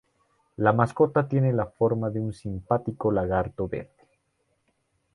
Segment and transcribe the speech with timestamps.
[0.57, 4.07] La mascota tiene la forma de un simpático lagarto verde.